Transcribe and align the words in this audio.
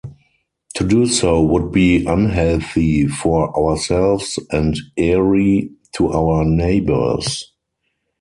To 0.77 0.83
do 0.83 1.05
so 1.05 1.43
would 1.43 1.71
be 1.71 2.07
unhealthy 2.07 3.05
for 3.05 3.55
ourselves 3.55 4.39
and 4.51 4.75
eerie 4.97 5.69
to 5.93 6.07
our 6.11 6.43
neighbors. 6.43 7.53